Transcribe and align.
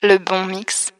Le 0.00 0.16
bon 0.18 0.46
mix. 0.46 0.92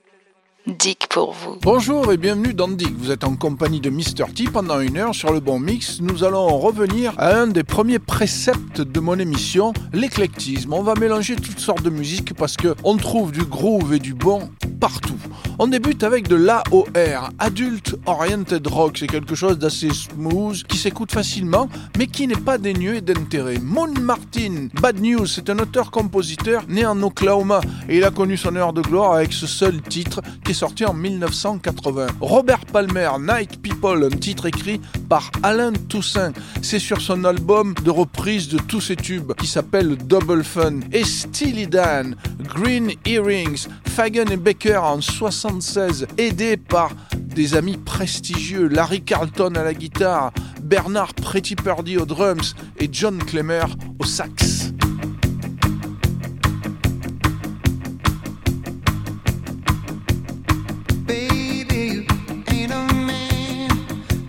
Dick 0.69 1.06
pour 1.08 1.33
vous. 1.33 1.56
Bonjour 1.62 2.12
et 2.12 2.19
bienvenue 2.19 2.52
dans 2.52 2.69
Dick. 2.69 2.94
Vous 2.98 3.10
êtes 3.10 3.24
en 3.24 3.36
compagnie 3.36 3.81
de 3.81 3.89
Mr. 3.89 4.30
T 4.35 4.45
pendant 4.53 4.80
une 4.80 4.98
heure 4.98 5.14
sur 5.14 5.33
le 5.33 5.41
bon 5.41 5.59
mix. 5.59 6.03
Nous 6.03 6.25
allons 6.25 6.46
revenir 6.59 7.14
à 7.16 7.34
un 7.37 7.46
des 7.46 7.64
premiers 7.64 7.98
préceptes 7.98 8.82
de 8.82 9.00
mon 9.00 9.18
émission, 9.18 9.72
l'éclectisme. 9.94 10.74
On 10.74 10.82
va 10.82 10.94
mélanger 10.94 11.36
toutes 11.36 11.58
sortes 11.58 11.82
de 11.82 11.88
musiques 11.88 12.34
parce 12.34 12.56
que 12.56 12.74
on 12.84 12.98
trouve 12.98 13.32
du 13.32 13.44
groove 13.44 13.94
et 13.94 13.98
du 13.98 14.12
bon 14.12 14.50
partout. 14.78 15.17
On 15.58 15.67
débute 15.67 16.05
avec 16.05 16.29
de 16.29 16.37
l'AOR, 16.37 17.30
Adult 17.39 17.96
Oriented 18.07 18.66
Rock. 18.66 18.98
C'est 18.98 19.07
quelque 19.07 19.35
chose 19.35 19.59
d'assez 19.59 19.91
smooth, 19.91 20.62
qui 20.64 20.77
s'écoute 20.77 21.11
facilement, 21.11 21.69
mais 21.96 22.07
qui 22.07 22.27
n'est 22.27 22.37
pas 22.37 22.59
dénué 22.59 23.00
d'intérêt. 23.00 23.59
Moon 23.61 23.93
Martin, 24.00 24.69
Bad 24.80 25.00
News, 25.00 25.27
c'est 25.27 25.50
un 25.50 25.59
auteur-compositeur 25.59 26.62
né 26.69 26.87
en 26.87 27.03
Oklahoma 27.03 27.61
et 27.89 27.96
il 27.96 28.05
a 28.05 28.11
connu 28.11 28.37
son 28.37 28.55
heure 28.55 28.73
de 28.73 28.82
gloire 28.82 29.14
avec 29.14 29.32
ce 29.32 29.46
seul 29.46 29.80
titre 29.82 30.21
qui 30.45 30.53
est 30.53 30.58
sorti 30.59 30.85
en 30.85 30.93
1980. 30.93 32.09
Robert 32.21 32.66
Palmer, 32.66 33.11
Night 33.21 33.62
People, 33.62 34.09
un 34.12 34.16
titre 34.16 34.47
écrit 34.47 34.80
par 35.09 35.30
Alain 35.45 35.73
Toussaint. 35.73 36.33
C'est 36.62 36.80
sur 36.80 37.01
son 37.01 37.23
album 37.25 37.75
de 37.85 37.91
reprise 37.93 38.49
de 38.49 38.59
tous 38.59 38.80
ses 38.80 38.97
tubes 38.97 39.35
qui 39.35 39.47
s'appelle 39.47 39.97
Double 39.97 40.43
Fun. 40.43 40.80
Et 40.91 41.05
Steely 41.05 41.69
Dan, 41.69 42.16
Green 42.43 42.91
Earrings, 43.07 43.69
Fagan 43.87 44.27
et 44.33 44.37
Baker 44.37 44.79
en 44.79 45.01
76, 45.01 46.09
aidé 46.19 46.57
par 46.57 46.91
des 47.16 47.55
amis 47.55 47.77
prestigieux, 47.77 48.66
Larry 48.66 49.02
Carlton 49.02 49.52
à 49.55 49.63
la 49.63 49.75
guitare, 49.75 50.33
Bernard 50.61 51.15
Pretty 51.15 51.55
Purdy 51.55 51.99
aux 51.99 52.05
drums 52.05 52.57
et 52.80 52.88
John 52.91 53.19
Clemmer 53.19 53.66
au 54.01 54.05
sax. 54.05 54.73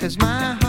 is 0.10 0.18
my 0.18 0.26
heart. 0.26 0.69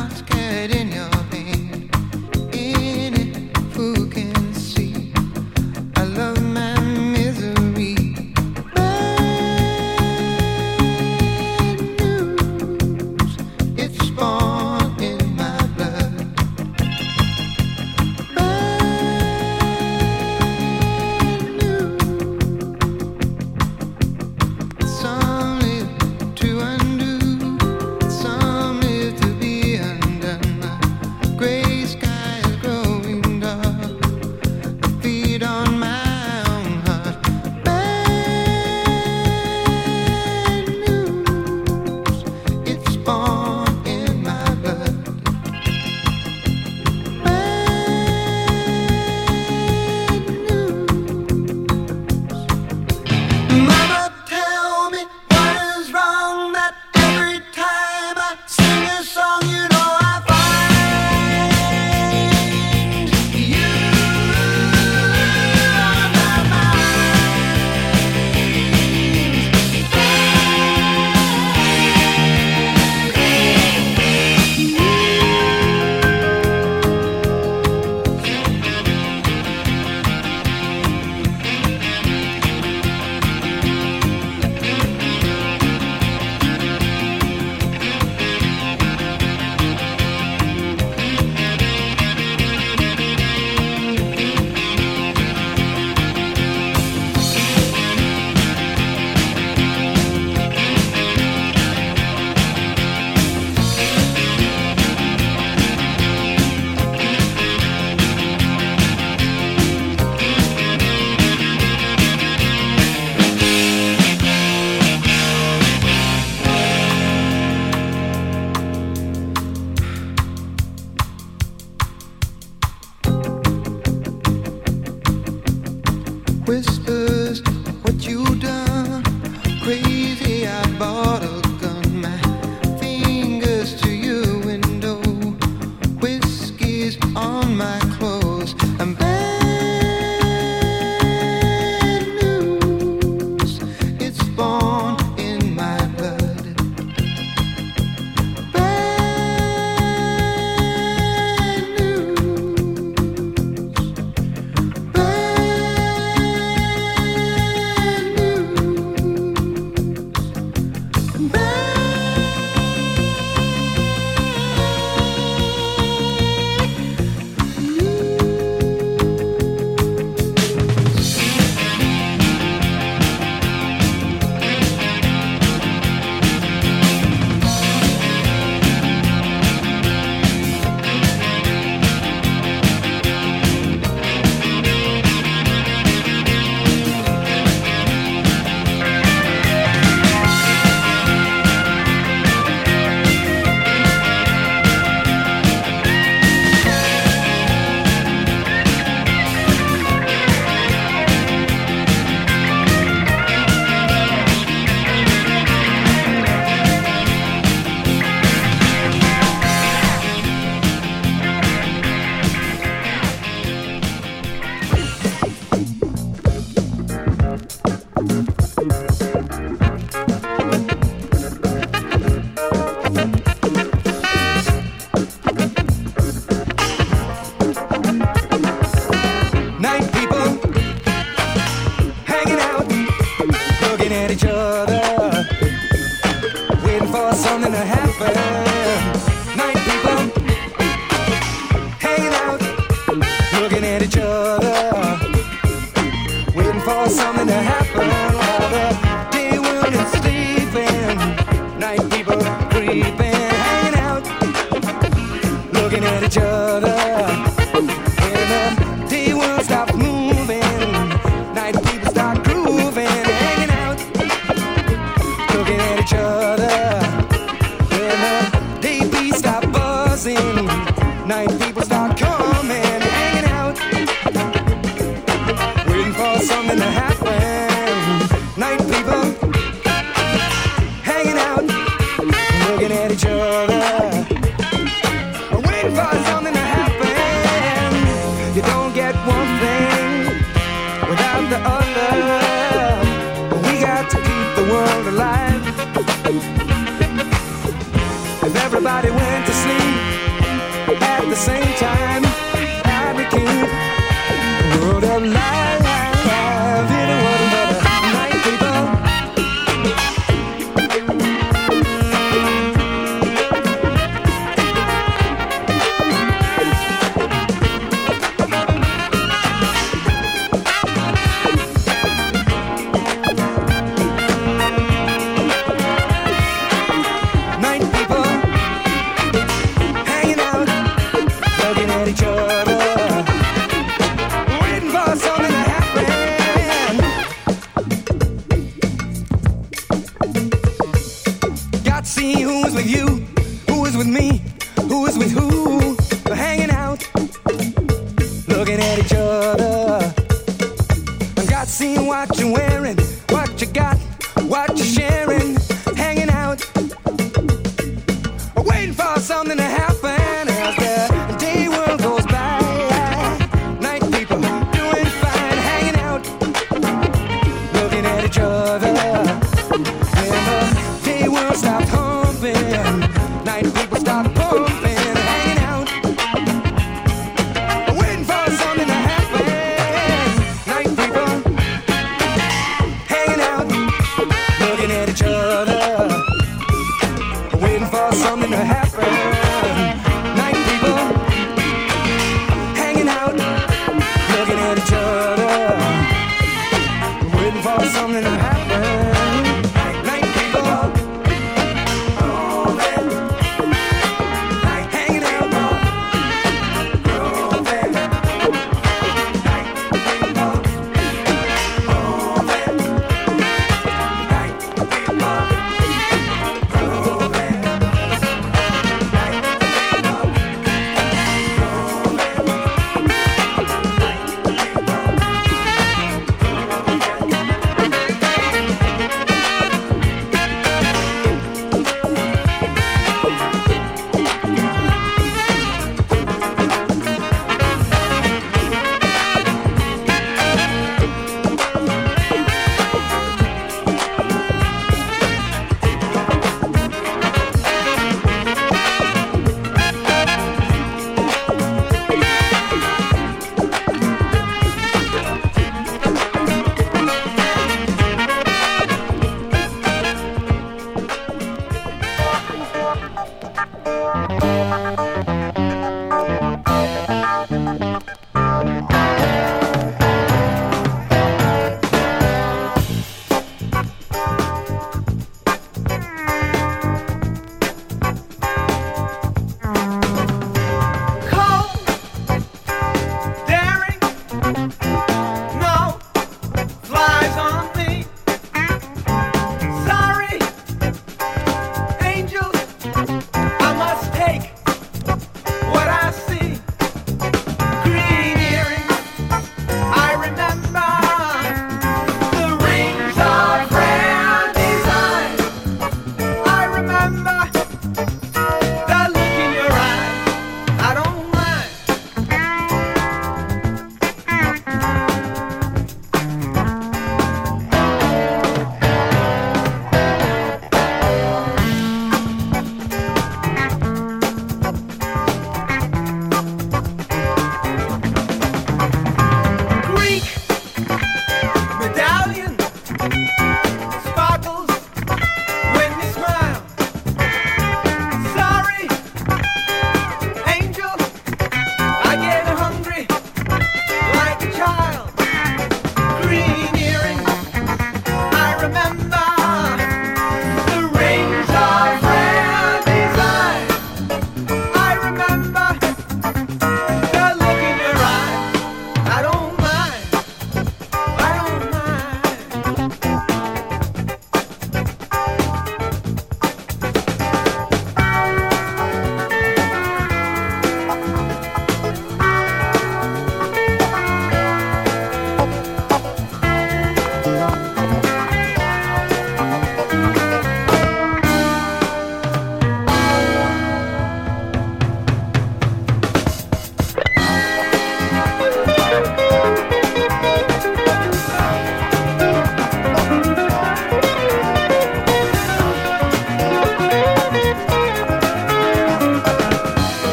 Night 271.88 271.96
people 271.96 272.29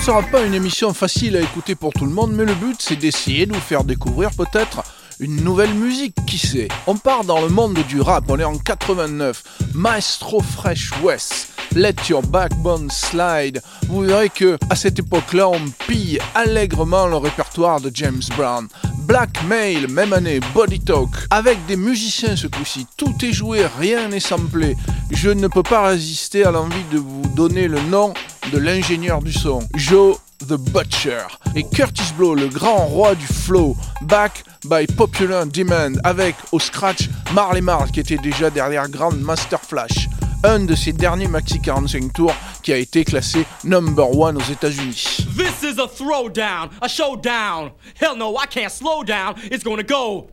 ne 0.00 0.04
sera 0.06 0.22
pas 0.22 0.46
une 0.46 0.54
émission 0.54 0.94
facile 0.94 1.36
à 1.36 1.40
écouter 1.40 1.74
pour 1.74 1.92
tout 1.92 2.06
le 2.06 2.10
monde, 2.10 2.32
mais 2.32 2.46
le 2.46 2.54
but 2.54 2.76
c'est 2.78 2.96
d'essayer 2.96 3.44
de 3.44 3.52
vous 3.52 3.60
faire 3.60 3.84
découvrir 3.84 4.30
peut-être 4.30 4.82
une 5.18 5.44
nouvelle 5.44 5.74
musique, 5.74 6.14
qui 6.26 6.38
sait. 6.38 6.68
On 6.86 6.96
part 6.96 7.24
dans 7.24 7.42
le 7.42 7.50
monde 7.50 7.78
du 7.86 8.00
rap, 8.00 8.24
on 8.28 8.38
est 8.38 8.44
en 8.44 8.56
89, 8.56 9.42
Maestro 9.74 10.40
Fresh 10.40 10.90
West. 11.02 11.48
Let 11.76 11.96
Your 12.08 12.22
Backbone 12.22 12.88
Slide. 12.90 13.60
Vous 13.88 14.00
verrez 14.00 14.30
que 14.30 14.56
à 14.70 14.74
cette 14.74 14.98
époque-là, 14.98 15.50
on 15.50 15.60
pille 15.86 16.18
allègrement 16.34 17.06
le 17.06 17.16
répertoire 17.16 17.82
de 17.82 17.90
James 17.92 18.22
Brown. 18.36 18.68
Blackmail, 19.00 19.86
même 19.88 20.14
année, 20.14 20.40
Body 20.54 20.80
Talk, 20.80 21.10
avec 21.28 21.64
des 21.66 21.76
musiciens 21.76 22.36
ce 22.36 22.46
coup-ci. 22.46 22.86
Tout 22.96 23.14
est 23.22 23.32
joué, 23.32 23.66
rien 23.78 24.08
n'est 24.08 24.18
samplé. 24.18 24.76
Je 25.10 25.28
ne 25.28 25.46
peux 25.46 25.62
pas 25.62 25.88
résister 25.88 26.44
à 26.44 26.52
l'envie 26.52 26.84
de 26.90 26.98
vous 26.98 27.22
donner 27.36 27.68
le 27.68 27.80
nom 27.82 28.14
de 28.50 28.58
l'ingénieur 28.58 29.22
du 29.22 29.32
son, 29.32 29.60
Joe 29.74 30.18
the 30.48 30.54
Butcher. 30.54 31.26
Et 31.54 31.64
Curtis 31.64 32.12
Blow, 32.16 32.34
le 32.34 32.48
grand 32.48 32.86
roi 32.86 33.14
du 33.14 33.26
flow, 33.26 33.76
back 34.02 34.44
by 34.64 34.86
popular 34.86 35.46
demand, 35.46 35.98
avec 36.04 36.34
au 36.52 36.58
scratch 36.58 37.08
Marley 37.32 37.60
Marl 37.60 37.90
qui 37.90 38.00
était 38.00 38.18
déjà 38.18 38.50
derrière 38.50 38.88
Grand 38.88 39.12
Master 39.12 39.60
Flash 39.60 40.08
un 40.42 40.60
de 40.60 40.74
ses 40.74 40.92
derniers 40.92 41.28
maxi 41.28 41.60
45 41.60 42.12
tours 42.12 42.34
qui 42.62 42.72
a 42.72 42.76
été 42.76 43.04
classé 43.04 43.44
number 43.64 44.10
one 44.16 44.36
aux 44.36 44.52
États-Unis. 44.52 45.26
This 45.36 45.62
is 45.62 45.78
a 45.78 45.86
throwdown, 45.86 46.70
a 46.80 46.88
showdown. 46.88 47.72
Hell 48.00 48.16
no, 48.16 48.36
I 48.36 48.46
can't 48.46 48.72
slow 48.72 49.04
down. 49.04 49.34
It's 49.50 49.62
gonna 49.62 49.82
go. 49.82 50.28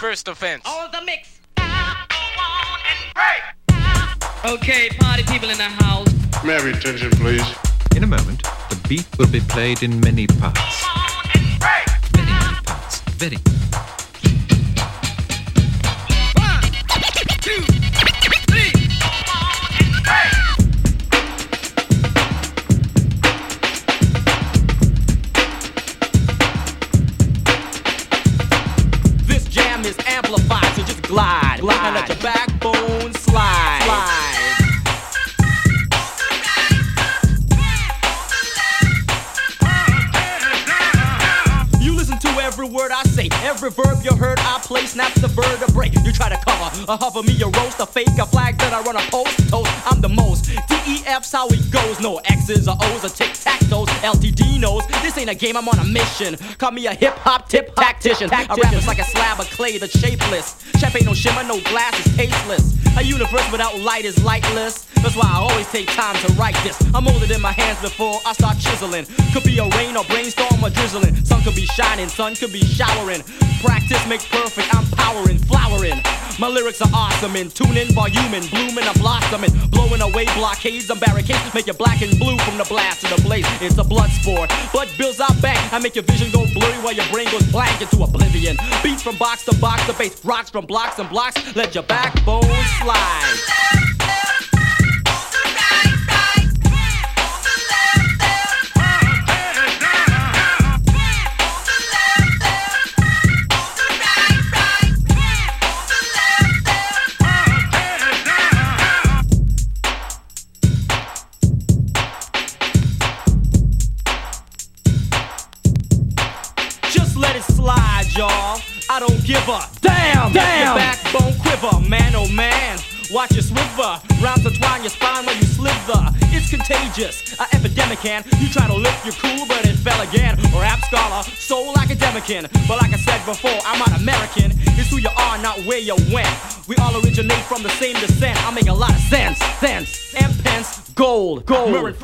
First 0.00 0.28
offense. 0.28 0.62
All 0.64 0.88
the 0.90 1.04
mix. 1.04 1.28
Okay, 4.46 4.90
party 5.00 5.22
people 5.24 5.48
in 5.48 5.56
the 5.56 5.64
house. 5.64 6.13
May 6.42 6.52
I 6.52 6.56
have 6.56 6.64
your 6.66 6.76
attention, 6.76 7.10
please? 7.12 7.42
In 7.96 8.04
a 8.04 8.06
moment, 8.06 8.42
the 8.68 8.76
beat 8.88 9.06
will 9.18 9.28
be 9.28 9.40
played 9.40 9.82
in 9.82 9.98
many 10.00 10.26
parts. 10.26 10.84
Many, 11.34 11.58
many 12.16 12.54
parts. 12.66 13.00
Very. 13.12 13.38
This 29.26 29.44
jam 29.48 29.84
is 29.84 29.96
amplified, 30.06 30.74
so 30.74 30.82
just 30.82 31.02
glide, 31.02 31.60
glide, 31.60 31.86
and 31.86 31.94
let 31.94 32.08
your 32.08 32.18
backbone 32.18 32.33
say, 43.64 43.82
every 43.82 43.84
verb 43.84 44.04
you 44.04 44.16
heard 44.16 44.38
I 44.40 44.58
play 44.60 44.86
snaps 44.86 45.20
the 45.20 45.28
vertebrae. 45.28 45.90
You 46.04 46.12
try 46.12 46.28
to 46.28 46.36
cover, 46.36 46.84
a 46.88 46.96
hover 46.96 47.22
me, 47.22 47.40
a 47.42 47.46
roast, 47.46 47.80
a 47.80 47.86
fake, 47.86 48.08
a 48.20 48.26
flag 48.26 48.58
that 48.58 48.72
I 48.72 48.82
run 48.82 48.96
a 48.96 49.10
post, 49.10 49.48
toast. 49.48 49.70
I'm 49.86 50.00
the 50.00 50.08
most. 50.08 50.50
DEF's 50.68 51.32
how 51.32 51.48
it 51.48 51.70
goes, 51.70 52.00
no 52.00 52.18
X's 52.24 52.68
or 52.68 52.76
O's 52.80 53.04
or 53.04 53.08
tic 53.08 53.32
tac 53.34 53.60
toes. 53.68 53.88
LTD 54.02 54.60
knows 54.60 54.86
this 55.02 55.16
ain't 55.18 55.30
a 55.30 55.34
game, 55.34 55.56
I'm 55.56 55.68
on 55.68 55.78
a 55.78 55.84
mission. 55.84 56.36
Call 56.58 56.72
me 56.72 56.86
a 56.86 56.94
hip 56.94 57.14
hop 57.18 57.48
tip 57.48 57.74
tactician. 57.76 58.30
I 58.32 58.46
rap 58.46 58.72
is 58.72 58.86
like 58.86 58.98
a 58.98 59.04
slab 59.04 59.40
of 59.40 59.46
clay 59.50 59.78
that's 59.78 59.98
shapeless. 59.98 60.62
Champagne 60.78 61.06
no 61.06 61.14
shimmer, 61.14 61.44
no 61.44 61.60
glass 61.60 61.94
is 62.06 62.16
tasteless. 62.16 62.74
A 62.96 63.02
universe 63.02 63.50
without 63.50 63.78
light 63.80 64.04
is 64.04 64.22
lightless. 64.24 64.83
That's 65.04 65.16
why 65.16 65.28
I 65.28 65.36
always 65.36 65.68
take 65.68 65.86
time 65.88 66.16
to 66.24 66.32
write 66.32 66.56
this. 66.64 66.80
I'm 66.94 67.06
older 67.06 67.26
than 67.26 67.42
my 67.42 67.52
hands 67.52 67.78
before 67.82 68.20
I 68.24 68.32
start 68.32 68.56
chiseling. 68.58 69.04
Could 69.34 69.44
be 69.44 69.58
a 69.58 69.68
rain 69.76 69.98
or 69.98 70.04
brainstorm 70.04 70.64
or 70.64 70.70
drizzling. 70.70 71.14
Sun 71.26 71.42
could 71.42 71.54
be 71.54 71.66
shining, 71.76 72.08
sun 72.08 72.34
could 72.34 72.54
be 72.54 72.64
showering. 72.64 73.22
Practice 73.60 74.00
makes 74.08 74.24
perfect, 74.24 74.74
I'm 74.74 74.86
powering, 74.96 75.36
flowering. 75.44 76.00
My 76.40 76.48
lyrics 76.48 76.80
are 76.80 76.88
awesome 76.94 77.36
and 77.36 77.54
tuning, 77.54 77.92
voluming, 77.92 78.48
blooming, 78.48 78.88
I'm 78.88 78.96
blossoming, 78.96 79.52
blowing 79.68 80.00
away 80.00 80.24
blockades 80.40 80.88
and 80.88 80.98
barricades. 80.98 81.52
Make 81.52 81.66
you 81.66 81.74
black 81.74 82.00
and 82.00 82.18
blue 82.18 82.38
from 82.38 82.56
the 82.56 82.64
blast 82.64 83.02
to 83.02 83.14
the 83.14 83.20
blaze. 83.20 83.46
It's 83.60 83.76
a 83.76 83.84
blood 83.84 84.08
sport. 84.08 84.50
Blood 84.72 84.88
builds 84.96 85.20
out 85.20 85.36
back. 85.42 85.60
I 85.70 85.80
make 85.80 85.96
your 85.96 86.04
vision 86.04 86.32
go 86.32 86.46
blurry 86.54 86.80
while 86.80 86.94
your 86.94 87.06
brain 87.12 87.28
goes 87.30 87.44
blank 87.52 87.78
into 87.82 88.02
oblivion. 88.02 88.56
Beats 88.82 89.02
from 89.02 89.18
box 89.18 89.44
to 89.44 89.54
box 89.60 89.84
to 89.84 89.92
base, 89.92 90.24
rocks 90.24 90.48
from 90.48 90.64
blocks 90.64 90.98
and 90.98 91.10
blocks. 91.10 91.36
Let 91.54 91.74
your 91.74 91.84
backbone 91.84 92.48
slide. 92.80 93.64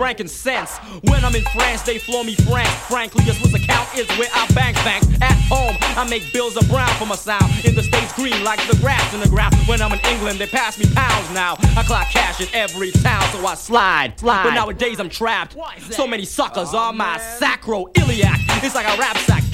Frankincense. 0.00 0.78
When 1.04 1.22
I'm 1.26 1.34
in 1.34 1.44
France, 1.52 1.82
they 1.82 1.98
flow 1.98 2.22
me 2.22 2.34
frank. 2.34 2.70
Frankly, 2.88 3.22
just 3.24 3.38
what's 3.42 3.52
account 3.52 3.86
is 3.94 4.08
where 4.16 4.30
I 4.32 4.46
bank 4.54 4.74
bank. 4.76 5.04
At 5.20 5.36
home, 5.52 5.76
I 5.94 6.08
make 6.08 6.32
bills 6.32 6.56
of 6.56 6.66
brown 6.70 6.88
for 6.94 7.04
my 7.04 7.16
sound. 7.16 7.44
In 7.66 7.74
the 7.74 7.82
states, 7.82 8.10
green 8.14 8.42
like 8.42 8.66
the 8.66 8.78
grass 8.78 9.12
in 9.12 9.20
the 9.20 9.28
ground. 9.28 9.54
When 9.66 9.82
I'm 9.82 9.92
in 9.92 10.00
England, 10.06 10.38
they 10.38 10.46
pass 10.46 10.78
me 10.78 10.86
pounds 10.94 11.30
now. 11.34 11.56
I 11.76 11.82
clock 11.82 12.08
cash 12.08 12.40
in 12.40 12.48
every 12.54 12.92
town, 12.92 13.22
so 13.30 13.46
I 13.46 13.54
slide. 13.56 14.18
slide. 14.18 14.44
But 14.44 14.54
nowadays 14.54 15.00
I'm 15.00 15.10
trapped. 15.10 15.54
So 15.90 16.06
many 16.06 16.24
suckers 16.24 16.72
on 16.72 16.96
my 16.96 17.18
sacroiliac. 17.38 18.64
It's 18.64 18.74
like 18.74 18.86
a 18.86 18.98
rap 18.98 19.18
sack. 19.18 19.49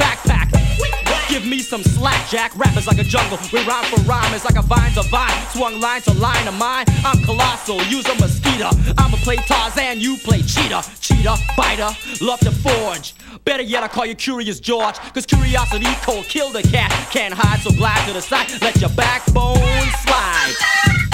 Give 1.37 1.47
me 1.47 1.59
some 1.59 1.83
slack, 1.83 2.31
Jack. 2.31 2.57
Rap 2.57 2.75
is 2.78 2.87
like 2.87 2.97
a 2.97 3.05
jungle. 3.05 3.38
We 3.52 3.62
rhyme 3.66 3.85
for 3.85 4.00
rhyme. 4.05 4.33
It's 4.33 4.47
like 4.47 4.57
a 4.57 4.62
vine 4.62 4.90
to 4.93 5.02
vine. 5.11 5.35
Swung 5.50 5.78
line 5.81 6.00
to 6.02 6.14
line 6.14 6.49
of 6.49 6.55
mine. 6.55 6.87
I'm 7.05 7.23
colossal. 7.25 7.83
Use 7.88 8.09
a 8.09 8.14
mosquito. 8.14 8.71
I'ma 8.97 9.19
play 9.19 9.37
Tarzan. 9.37 10.00
You 10.00 10.16
play 10.16 10.40
cheetah. 10.40 10.83
Cheetah, 10.99 11.37
biter. 11.55 11.90
Love 12.23 12.40
to 12.40 12.50
forge. 12.50 13.14
Better 13.45 13.62
yet, 13.62 13.83
I 13.83 13.88
call 13.88 14.07
you 14.07 14.14
Curious 14.14 14.61
George. 14.61 14.97
Cause 15.12 15.26
curiosity 15.26 15.93
cold 16.00 16.25
kill 16.25 16.50
the 16.52 16.62
cat. 16.62 16.90
Can't 17.11 17.35
hide, 17.35 17.61
so 17.61 17.71
glide 17.71 18.07
to 18.07 18.14
the 18.14 18.23
side. 18.23 18.50
Let 18.62 18.81
your 18.81 18.88
backbone 18.97 19.59
slide. 20.07 21.05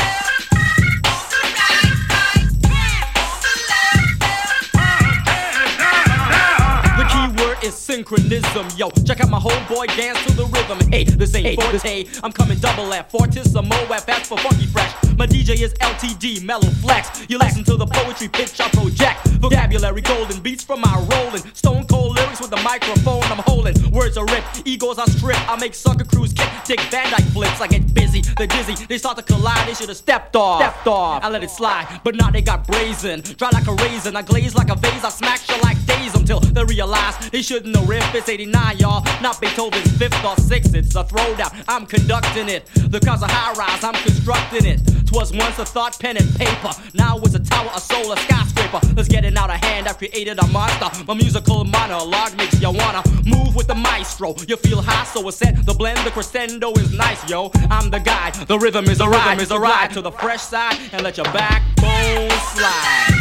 Synchronism, 7.93 8.67
yo. 8.75 8.89
Check 9.05 9.21
out 9.21 9.29
my 9.29 9.39
homeboy 9.39 9.87
dance 9.99 10.19
to 10.25 10.33
the 10.33 10.47
rhythm. 10.47 10.79
Hey, 10.91 11.05
this 11.05 11.35
ain't 11.35 11.61
forte. 11.61 12.07
I'm 12.25 12.33
coming 12.33 12.59
double 12.59 12.91
F, 12.91 13.11
fortissimo 13.11 13.77
F, 13.91 14.07
that's 14.07 14.29
for 14.29 14.39
funky 14.39 14.67
fresh. 14.67 14.95
My 15.19 15.27
DJ 15.27 15.61
is 15.61 15.75
LTD, 15.75 16.43
mellow 16.43 16.71
flex. 16.81 17.27
You 17.29 17.37
listen 17.37 17.65
to 17.65 17.77
the 17.77 17.85
poetry 17.85 18.29
pitch 18.29 18.59
I 18.61 18.71
project. 18.71 19.29
Vocabulary 19.45 20.01
golden 20.01 20.41
beats 20.41 20.65
from 20.65 20.81
my 20.81 20.95
rolling. 21.13 21.43
Stone 21.53 21.87
cold 21.87 22.17
lyrics 22.17 22.41
with 22.41 22.49
the 22.49 22.63
microphone 22.63 23.25
I'm 23.25 23.43
holding. 23.45 23.77
Words 23.91 24.17
are 24.17 24.25
ripped, 24.25 24.63
egos 24.65 24.99
are 24.99 25.11
stripped. 25.11 25.47
I 25.47 25.57
make 25.57 25.75
sucker 25.75 26.05
crews 26.05 26.33
kick, 26.33 26.49
dick 26.65 26.81
Van 26.93 27.11
Dyke 27.11 27.29
flips. 27.35 27.61
I 27.61 27.67
get 27.67 27.93
busy, 27.93 28.23
they're 28.39 28.47
dizzy. 28.47 28.87
They 28.87 28.97
start 28.97 29.19
to 29.19 29.23
collide, 29.23 29.69
they 29.69 29.75
should 29.75 29.91
have 29.91 29.99
stepped 29.99 30.35
off. 30.35 30.63
Stepped 30.63 30.87
off. 30.87 31.23
I 31.23 31.29
let 31.29 31.45
it 31.45 31.51
slide, 31.51 32.01
but 32.05 32.15
now 32.15 32.31
they 32.31 32.41
got 32.41 32.67
brazen. 32.67 33.21
Dry 33.21 33.51
like 33.53 33.67
a 33.67 33.75
raisin, 33.75 34.17
I 34.17 34.23
glaze 34.23 34.55
like 34.55 34.71
a 34.71 34.77
vase. 34.77 35.05
I 35.05 35.11
smack 35.11 35.47
you 35.47 35.61
like 35.61 35.77
until 36.23 36.39
they 36.39 36.65
realize 36.65 37.19
they 37.31 37.43
shouldn't 37.43 37.75
have 37.77 37.89
riff. 37.89 38.15
It's 38.15 38.29
89, 38.29 38.79
y'all. 38.79 39.05
Not 39.21 39.41
Beethoven's 39.41 39.91
fifth 39.99 40.25
or 40.25 40.37
sixth. 40.37 40.75
It's 40.75 40.95
a 40.95 41.03
throwdown. 41.03 41.51
I'm 41.67 41.85
conducting 41.85 42.49
it. 42.49 42.67
The 42.75 43.01
cause 43.01 43.23
of 43.23 43.31
high 43.31 43.53
rise, 43.55 43.83
I'm 43.83 43.95
constructing 43.95 44.65
it. 44.65 44.81
Twas 45.07 45.33
once 45.33 45.59
a 45.59 45.65
thought, 45.65 45.99
pen 45.99 46.17
and 46.17 46.35
paper. 46.37 46.71
Now 46.95 47.19
it's 47.19 47.35
a 47.35 47.41
tower, 47.41 47.71
a 47.75 47.81
soul, 47.81 48.13
a 48.13 48.17
skyscraper. 48.17 48.81
Let's 48.95 49.09
get 49.09 49.25
it 49.25 49.37
out 49.37 49.51
of 49.51 49.57
hand. 49.57 49.89
I've 49.89 49.99
created 49.99 50.39
a 50.39 50.47
monster. 50.49 50.89
My 51.07 51.15
musical 51.15 51.65
monologue 51.65 52.37
makes 52.37 52.61
you 52.61 52.71
wanna 52.71 53.03
move 53.27 53.57
with 53.57 53.67
the 53.67 53.75
maestro. 53.75 54.37
You 54.47 54.57
feel 54.57 54.81
high, 54.81 55.05
so 55.05 55.27
it's 55.27 55.39
set. 55.39 55.67
The 55.67 55.75
blend, 55.75 55.99
the 56.07 56.13
crescendo 56.13 56.71
is 56.75 56.93
nice, 56.93 57.29
yo. 57.29 57.51
I'm 57.69 57.91
the 57.91 57.99
guy. 57.99 58.31
The 58.47 58.59
rhythm 58.59 58.85
is 58.85 59.01
a 59.01 59.09
rhyme, 59.09 59.41
is 59.41 59.51
a 59.51 59.59
ride 59.59 59.91
to 59.95 60.01
the 60.01 60.13
fresh 60.13 60.43
side 60.43 60.79
and 60.93 61.03
let 61.03 61.17
your 61.17 61.27
backbone 61.27 62.31
slide. 62.55 63.19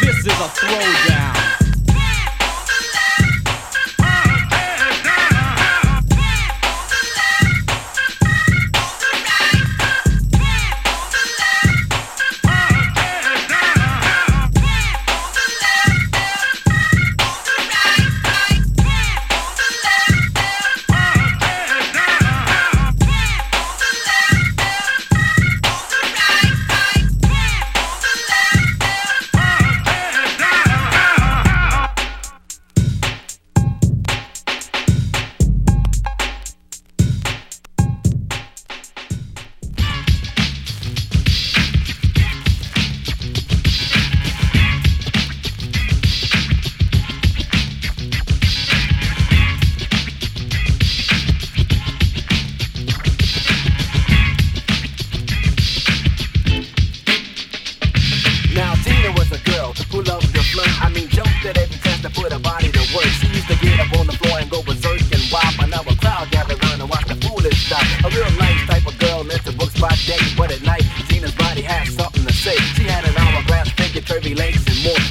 This 0.00 0.18
is 0.18 0.26
a 0.26 0.48
throwdown. 0.58 1.49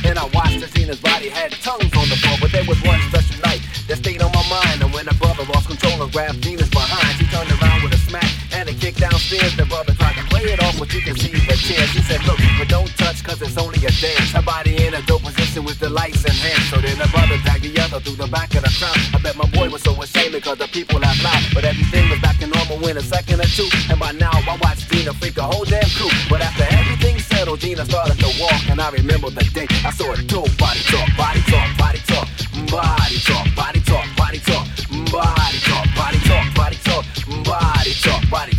And 0.05 0.17
I 0.17 0.25
watched 0.33 0.61
her. 0.61 0.67
Tina's 0.67 0.99
body 0.99 1.29
had 1.29 1.51
tongues 1.63 1.93
on 1.95 2.07
the 2.09 2.17
floor, 2.17 2.37
but 2.41 2.51
there 2.51 2.65
was 2.65 2.81
one 2.83 2.99
special 3.09 3.39
night 3.45 3.61
that 3.87 3.97
stayed 3.97 4.21
on 4.21 4.31
my 4.31 4.43
mind. 4.49 4.81
And 4.81 4.91
when 4.93 5.05
her 5.07 5.17
brother 5.19 5.45
lost 5.53 5.67
control 5.67 6.01
and 6.01 6.11
grabbed 6.11 6.43
Tina's 6.43 6.69
behind, 6.69 7.17
she 7.19 7.25
turned 7.27 7.51
around 7.61 7.83
with 7.83 7.93
a 7.93 8.01
smack 8.09 8.27
and 8.53 8.67
a 8.69 8.73
kick 8.73 8.95
downstairs. 8.95 9.55
The 9.55 9.65
brother 9.65 9.93
tried 9.93 10.15
to 10.17 10.25
play 10.27 10.49
it 10.49 10.59
off, 10.63 10.77
but 10.79 10.93
you 10.93 11.01
can 11.01 11.15
see 11.15 11.31
the 11.31 11.55
tears. 11.55 11.89
She 11.93 12.01
said, 12.01 12.23
look, 12.25 12.39
but 12.57 12.67
don't 12.67 12.89
touch, 12.97 13.23
cause 13.23 13.41
it's 13.41 13.57
only 13.57 13.79
a 13.85 13.91
dance. 14.01 14.31
Her 14.31 14.41
body 14.41 14.85
in 14.85 14.93
a 14.93 15.01
dope 15.03 15.21
position 15.21 15.63
with 15.63 15.79
the 15.79 15.89
lights 15.89 16.25
in 16.25 16.31
enhanced. 16.31 16.69
So 16.71 16.77
then 16.81 16.97
the 16.97 17.07
brother 17.13 17.37
dragged 17.43 17.63
the 17.63 17.77
other 17.79 17.99
through 17.99 18.17
the 18.17 18.27
back 18.27 18.55
of 18.55 18.63
the 18.63 18.73
crowd. 18.73 18.97
I 19.13 19.19
bet 19.21 19.35
my 19.35 19.47
boy 19.51 19.69
was 19.69 19.83
so 19.83 19.93
ashamed 20.01 20.33
because 20.33 20.57
the 20.57 20.67
people 20.67 20.99
laughed 20.99 21.23
loud. 21.23 21.43
But 21.53 21.63
everything 21.65 22.09
was 22.09 22.19
back 22.19 22.37
to 22.39 22.47
normal 22.47 22.81
in 22.87 22.97
a 22.97 23.05
second 23.05 23.39
or 23.41 23.49
two. 23.51 23.69
And 23.89 23.99
by 23.99 24.11
now, 24.11 24.31
I 24.33 24.57
watched 24.61 24.89
Gina 24.91 25.13
freak 25.13 25.35
the 25.35 25.43
whole 25.43 25.65
damn 25.65 25.87
crew. 25.93 26.09
But 26.29 26.41
after 26.41 26.65
everything 26.73 27.18
settled, 27.49 27.59
Gina 27.59 27.85
started 27.85 28.19
to 28.19 28.41
walk. 28.41 28.69
And 28.69 28.79
I 28.81 28.89
remember 28.91 29.29
the 29.29 29.43
day 29.53 29.67
I 29.85 29.91
saw 29.91 30.13
her 30.13 30.21
do 30.23 30.41
body 30.57 30.79
talk, 30.85 31.09
body 31.17 31.41
talk, 31.41 31.77
body 31.77 31.99
talk, 32.05 32.27
body 32.69 33.19
talk, 33.19 33.55
body 33.55 33.79
talk, 33.81 34.05
body 34.17 34.39
talk, 34.39 34.65
body 35.11 35.59
talk, 35.59 35.87
body 35.95 36.19
talk, 36.19 36.55
body 36.55 36.77
talk, 36.83 37.03
body 37.43 37.95
talk, 37.95 38.29
body 38.29 38.51
talk. 38.53 38.58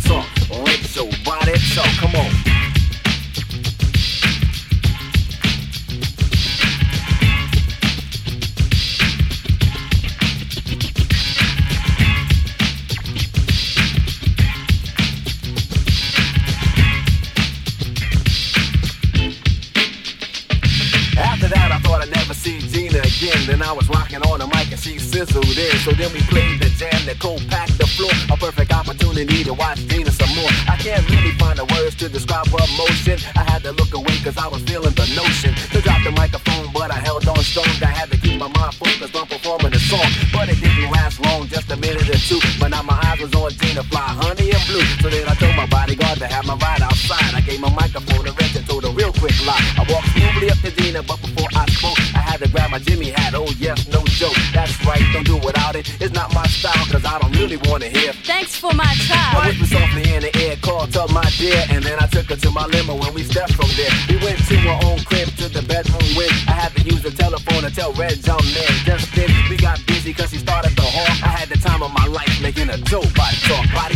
I 23.71 23.73
was 23.73 23.87
rocking 23.87 24.19
on 24.27 24.39
the 24.39 24.47
mic 24.47 24.67
and 24.67 24.81
she 24.81 24.99
sizzled 24.99 25.47
in. 25.47 25.71
So 25.87 25.91
then 25.95 26.11
we 26.11 26.19
played 26.27 26.59
the 26.59 26.67
jam 26.75 27.05
that 27.07 27.19
co-packed 27.19 27.77
the 27.79 27.87
floor. 27.87 28.11
A 28.27 28.35
perfect 28.35 28.73
opportunity 28.73 29.45
to 29.45 29.53
watch 29.53 29.79
Gina 29.87 30.11
some 30.11 30.27
more. 30.35 30.51
I 30.67 30.75
can't 30.75 31.07
really 31.07 31.31
find 31.39 31.55
the 31.55 31.63
words 31.71 31.95
to 32.03 32.09
describe 32.09 32.51
her 32.51 32.59
emotion. 32.67 33.15
I 33.31 33.47
had 33.47 33.63
to 33.63 33.71
look 33.71 33.93
away 33.95 34.19
cause 34.27 34.35
I 34.35 34.51
was 34.51 34.59
feeling 34.67 34.91
the 34.99 35.07
notion 35.15 35.55
to 35.71 35.79
drop 35.79 36.03
the 36.03 36.11
microphone, 36.11 36.40
but 36.73 36.91
I 36.91 36.99
held 36.99 37.27
on 37.27 37.37
strong. 37.43 37.67
I 37.81 37.91
had 37.91 38.09
to 38.11 38.17
keep 38.17 38.39
my 38.39 38.47
mind 38.47 38.73
focused 38.75 39.15
on 39.15 39.27
performing 39.27 39.71
the 39.71 39.79
song. 39.79 40.05
But 40.33 40.49
it 40.49 40.59
didn't 40.59 40.91
last 40.91 41.19
long, 41.21 41.47
just 41.47 41.71
a 41.71 41.77
minute 41.77 42.09
or 42.09 42.19
two. 42.19 42.39
But 42.59 42.69
now 42.69 42.81
my 42.81 42.97
eyes 43.07 43.19
was 43.19 43.33
on 43.35 43.51
Gina 43.51 43.83
Fly, 43.83 44.07
honey 44.21 44.51
and 44.51 44.63
blue. 44.67 44.85
So 45.01 45.09
then 45.09 45.27
I 45.27 45.35
told 45.35 45.55
my 45.55 45.67
bodyguard 45.67 46.19
to 46.19 46.27
have 46.27 46.45
my 46.45 46.55
ride 46.55 46.81
outside. 46.81 47.33
I 47.35 47.41
gave 47.41 47.59
my 47.59 47.73
microphone 47.73 48.27
a 48.27 48.31
rest 48.33 48.55
and 48.55 48.65
told 48.67 48.83
her 48.83 48.91
real 48.91 49.13
quick 49.13 49.35
lock. 49.45 49.61
I 49.77 49.85
walked 49.89 50.09
smoothly 50.15 50.49
up 50.49 50.59
to 50.65 50.71
Dina, 50.71 51.03
but 51.03 51.19
before 51.21 51.49
I 51.55 51.65
spoke, 51.71 51.99
I 52.15 52.21
had 52.23 52.39
to 52.41 52.49
grab 52.49 52.71
my 52.71 52.79
Jimmy 52.79 53.11
hat. 53.11 53.33
Oh 53.35 53.51
yes, 53.57 53.87
no 53.87 54.01
joke. 54.05 54.37
That's 54.53 54.73
right, 54.85 55.03
don't 55.13 55.25
do 55.25 55.37
without 55.37 55.75
it. 55.75 55.85
It's 55.99 56.13
not 56.13 56.33
my 56.33 56.47
style, 56.47 56.85
cause 56.87 57.05
I 57.05 57.19
don't 57.19 57.35
really 57.37 57.57
wanna 57.69 57.87
hear. 57.87 58.13
Thanks 58.23 58.55
for 58.55 58.73
my 58.73 58.93
time. 59.07 59.35
I 59.37 59.47
whispered 59.47 59.67
softly 59.67 60.13
in 60.13 60.21
the 60.23 60.31
ear, 60.39 60.55
called 60.61 60.95
up 60.95 61.11
my 61.11 61.27
dear, 61.37 61.63
and 61.69 61.83
then 61.83 61.97
I 61.99 62.07
took 62.07 62.29
her 62.29 62.35
to 62.35 62.51
my 62.51 62.65
limo 62.67 62.97
and 63.01 63.13
we 63.13 63.23
stepped 63.23 63.53
from 63.53 63.69
there. 63.75 63.91
We 64.09 64.17
went 64.23 64.39
to 64.47 64.55
our 64.69 64.79
own 64.85 64.99
crib 65.03 65.27
to 65.37 65.49
the 65.49 65.61
bedroom 65.63 66.05
with. 66.15 66.31
I 66.47 66.60
had 66.61 66.77
to 66.77 66.83
use 66.83 67.01
the 67.01 67.09
telephone 67.09 67.63
to 67.63 67.73
tell 67.73 67.91
Reg 67.93 68.21
I'm 68.29 68.45
there. 68.53 68.69
Just 68.85 69.09
then 69.15 69.29
we 69.49 69.57
got 69.57 69.81
busy 69.87 70.13
cause 70.13 70.29
he 70.29 70.37
started 70.37 70.75
the 70.77 70.85
horn. 70.85 71.17
I 71.25 71.33
had 71.33 71.49
the 71.49 71.57
time 71.57 71.81
of 71.81 71.91
my 71.91 72.05
life 72.05 72.29
making 72.41 72.69
a 72.69 72.77
dope 72.77 73.09
body 73.17 73.37
talk, 73.49 73.65
body 73.73 73.90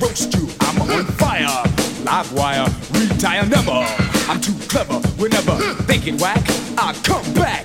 roast 0.00 0.34
you. 0.34 0.48
I'm 0.60 0.80
on 0.82 0.88
mm. 0.88 1.12
fire. 1.14 1.62
Live 2.04 2.32
wire, 2.32 2.66
retire 2.92 3.46
never. 3.46 3.84
I'm 4.28 4.40
too 4.40 4.54
clever 4.68 4.98
whenever 5.16 5.52
mm. 5.52 5.86
they 5.86 5.98
get 5.98 6.20
whack. 6.20 6.42
I 6.78 6.92
come 7.02 7.24
back. 7.34 7.64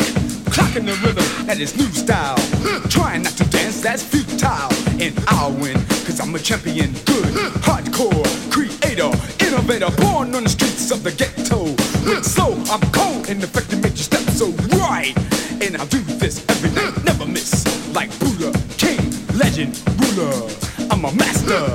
Clocking 0.50 0.86
the 0.86 0.96
rhythm 1.06 1.46
that 1.46 1.60
is 1.60 1.78
new 1.78 1.88
style. 1.92 2.38
Mm. 2.38 2.90
Trying 2.90 3.24
not 3.24 3.34
to 3.34 3.46
dance, 3.50 3.82
that's 3.82 4.04
futile. 4.04 4.70
And 5.00 5.14
I'll 5.28 5.52
win, 5.52 5.76
cause 6.06 6.20
I'm 6.20 6.34
a 6.36 6.40
champion. 6.40 6.92
Good, 7.06 7.34
hardcore, 7.64 8.26
creator, 8.52 9.12
innovator, 9.46 9.90
born 10.02 10.36
on 10.36 10.44
the 10.44 10.50
streets 10.50 10.92
of 10.92 11.04
the 11.04 11.12
ghetto. 11.12 11.76
Soul, 12.22 12.58
I'm 12.72 12.82
cold 12.92 13.30
and 13.30 13.44
effective, 13.44 13.82
make 13.82 13.94
you 13.94 14.04
step 14.04 14.22
so 14.32 14.50
right. 14.78 15.16
And 15.62 15.78
I'll 15.78 15.88
do 15.88 16.00
this 16.00 16.44
every 16.50 16.72
night, 16.72 17.04
never 17.04 17.26
miss. 17.26 17.66
Like 17.94 18.10
Buddha, 18.20 18.52
king, 18.78 19.00
legend, 19.38 19.80
ruler. 20.00 20.50
I'm 20.92 21.06
a 21.06 21.12
master, 21.14 21.68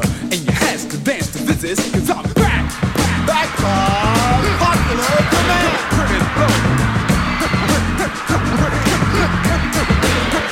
this, 1.64 1.81
cause 1.92 2.11
I'm 2.11 2.22
back. 2.35 2.68
Back 2.94 3.24
back 3.27 3.48
by 3.57 4.44
popular 4.61 5.16
demand. 5.33 5.81
Pretty 5.96 6.20
flow. 6.35 6.53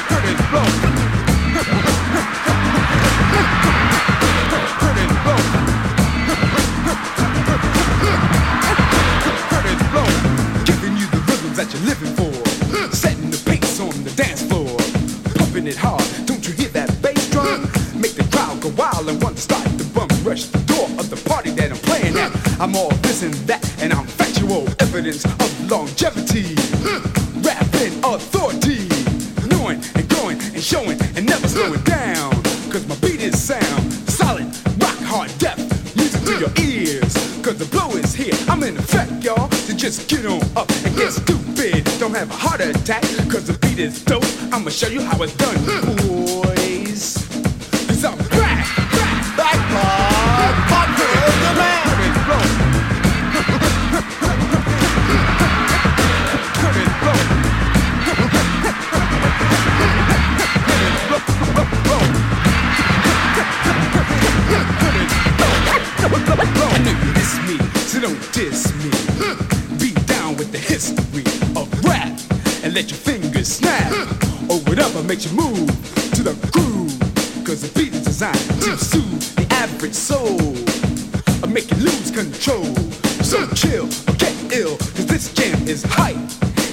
Pretty 0.09 0.35
flow. 0.49 0.69
Pretty 4.81 5.07
flow. 5.21 5.41
Pretty 9.51 9.77
flow. 9.93 10.09
Giving 10.65 10.97
you 10.97 11.07
the 11.13 11.21
rhythms 11.29 11.57
that 11.59 11.69
you're 11.73 11.85
living 11.93 12.13
for. 12.17 12.33
Setting 12.97 13.31
the 13.31 13.37
pace 13.45 13.81
on 13.81 13.93
the 14.05 14.11
dance 14.13 14.43
floor. 14.43 14.79
Pumping 15.37 15.67
it 15.67 15.77
hard. 15.77 16.03
Don't 16.25 16.47
you 16.49 16.55
hear 16.55 16.71
that 16.71 16.89
bass 17.03 17.29
drum? 17.29 17.69
Make 18.01 18.15
the 18.15 18.25
crowd 18.33 18.63
go 18.63 18.71
wild 18.71 19.11
and 19.11 19.23
want 19.23 19.37
to 19.37 19.43
start 19.43 19.65
the 19.77 19.85
bump 19.93 20.11
rush 20.25 20.62
I'm 22.63 22.77
all 22.77 22.91
this 23.03 23.25
and 23.25 23.35
that, 23.51 23.59
and 23.83 23.93
I'm 23.93 24.07
factual 24.07 24.69
evidence 24.79 25.25
of 25.25 25.69
longevity. 25.69 26.55
Hmm. 26.87 27.03
Rapping 27.43 27.99
authority. 28.05 28.87
Knowing 29.51 29.83
and 29.97 30.09
growing 30.09 30.39
and 30.41 30.63
showing 30.63 30.97
and 31.17 31.27
never 31.27 31.49
slowing 31.49 31.83
down. 31.83 32.31
Cause 32.71 32.87
my 32.87 32.95
beat 33.03 33.21
is 33.21 33.35
sound. 33.35 33.93
Solid, 34.07 34.47
rock 34.79 34.97
hard, 35.03 35.37
depth. 35.39 35.67
Music 35.97 36.23
to 36.23 36.39
your 36.39 36.55
ears. 36.63 37.13
Cause 37.43 37.59
the 37.59 37.67
blow 37.67 37.91
is 37.97 38.15
here. 38.15 38.39
I'm 38.47 38.63
in 38.63 38.77
effect, 38.77 39.11
y'all. 39.25 39.51
So 39.51 39.75
just 39.75 40.09
get 40.09 40.25
on 40.25 40.41
up 40.55 40.71
and 40.87 40.95
get 40.95 41.11
stupid. 41.11 41.83
Don't 41.99 42.15
have 42.15 42.31
a 42.31 42.35
heart 42.35 42.61
attack. 42.61 43.03
Cause 43.27 43.49
the 43.49 43.59
beat 43.59 43.81
is 43.81 44.05
dope. 44.05 44.23
I'ma 44.53 44.71
show 44.71 44.87
you 44.87 45.03
how 45.03 45.21
it's 45.21 45.35
done, 45.35 45.57
hmm. 45.67 45.97
boys. 45.97 46.02
Don't 68.03 68.33
diss 68.33 68.67
me. 68.83 68.91
Be 69.79 69.95
down 70.07 70.37
with 70.37 70.51
the 70.51 70.59
history 70.59 71.23
of 71.55 71.71
rap 71.85 72.11
and 72.65 72.75
let 72.75 72.91
your 72.91 72.99
fingers 72.99 73.47
snap. 73.47 73.93
Or 74.51 74.59
whatever 74.67 75.05
makes 75.05 75.31
you 75.31 75.37
move 75.37 75.69
to 76.17 76.23
the 76.25 76.35
groove. 76.51 76.99
Cause 77.47 77.63
the 77.63 77.71
beat 77.79 77.95
is 77.95 78.03
designed 78.03 78.43
to 78.63 78.77
soothe 78.77 79.23
the 79.37 79.47
average 79.55 79.95
soul. 79.95 80.35
Or 81.45 81.47
make 81.47 81.71
you 81.71 81.77
lose 81.77 82.11
control. 82.11 82.75
So 83.23 83.47
chill 83.55 83.87
or 84.11 84.17
get 84.19 84.35
ill, 84.53 84.77
cause 84.79 85.07
this 85.07 85.33
jam 85.33 85.63
is 85.69 85.85
hype. 85.87 86.17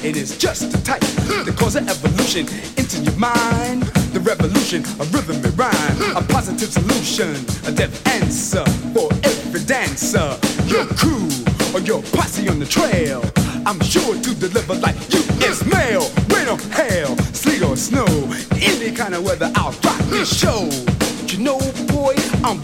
It 0.04 0.18
is 0.18 0.36
just 0.36 0.72
the 0.72 0.80
type 0.80 1.06
to 1.46 1.54
cause 1.54 1.76
an 1.76 1.90
evolution 1.90 2.48
into 2.76 3.04
your 3.04 3.18
mind. 3.18 3.84
The 4.18 4.20
revolution 4.20 4.82
of 5.00 5.14
rhythm 5.14 5.46
and 5.46 5.60
rhyme. 5.60 6.16
A 6.18 6.24
positive 6.24 6.72
solution, 6.72 7.36
a 7.68 7.72
depth 7.72 8.02
answer 8.08 8.66
for 8.96 9.14
every 9.24 9.64
dancer. 9.66 10.40
Your 10.70 10.86
crew 10.86 11.28
or 11.74 11.80
your 11.80 12.04
posse 12.14 12.48
on 12.48 12.60
the 12.60 12.66
trail. 12.66 13.24
I'm 13.66 13.80
sure 13.82 14.14
to 14.14 14.36
deliver 14.36 14.76
like 14.76 14.96
U.S. 15.12 15.66
mail. 15.66 16.06
Rain 16.30 16.48
or 16.48 16.60
hail, 16.78 17.18
sleet 17.34 17.64
or 17.64 17.76
snow. 17.76 18.06
Any 18.54 18.92
kind 18.96 19.16
of 19.16 19.24
weather, 19.24 19.52
I'll 19.56 19.72
rock 19.84 19.98
this 20.14 20.30
show. 20.30 20.70
But 21.00 21.34
you 21.34 21.40
know, 21.40 21.58
boy, 21.88 22.14
I'm 22.44 22.62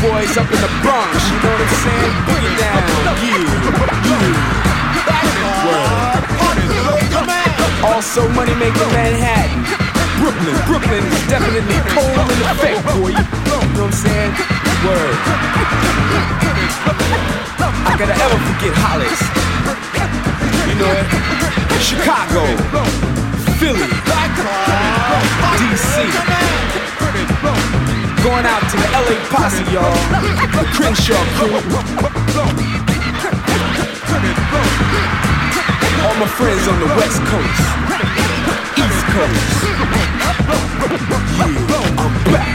boys 0.00 0.40
up 0.40 0.48
in 0.48 0.56
the 0.56 0.72
Bronx, 0.80 1.12
you 1.28 1.36
know 1.36 1.52
what 1.52 1.60
I'm 1.60 1.76
saying? 1.84 2.16
Boogie 2.24 2.56
down, 2.56 2.80
yeah, 3.20 3.44
yeah. 7.20 7.84
Also, 7.84 8.24
money 8.32 8.56
making 8.56 8.88
Manhattan. 8.88 9.60
Brooklyn, 10.16 10.56
Brooklyn 10.64 11.04
is 11.04 11.20
definitely 11.28 11.76
cold 11.92 12.08
in 12.08 12.40
effect, 12.48 12.80
boy. 12.88 13.12
You 13.12 13.20
You 13.20 13.52
know 13.52 13.60
what 13.76 13.84
I'm 13.84 13.92
saying? 13.92 14.32
Word. 14.80 15.12
I 17.84 17.92
gotta 18.00 18.16
ever 18.16 18.38
forget 18.48 18.72
Hollis. 18.80 19.20
You 20.64 20.72
know 20.80 20.88
it? 20.88 21.04
Chicago, 21.84 22.48
Philly, 23.60 23.92
DC. 25.60 26.08
Going 28.24 28.46
out 28.46 28.62
to 28.70 28.76
the 28.78 28.88
LA 28.88 29.20
posse, 29.28 29.60
y'all. 29.70 29.92
The 30.56 30.64
Crenshaw 30.72 31.20
crew. 31.36 31.60
All 36.00 36.16
my 36.16 36.26
friends 36.26 36.66
on 36.66 36.80
the 36.80 36.86
West 36.96 37.20
Coast, 37.28 37.60
East 38.80 39.04
Coast. 39.12 39.44
Yeah, 41.36 42.00
I'm 42.00 42.14
back. 42.24 42.48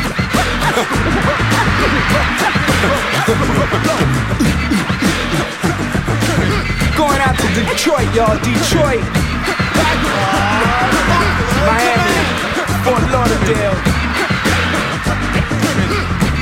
Going 6.98 7.22
out 7.22 7.38
to 7.38 7.48
Detroit, 7.54 8.10
y'all. 8.16 8.38
Detroit. 8.42 9.06
Miami. 11.70 12.26
Fort 12.84 13.06
Lauderdale. 13.12 14.09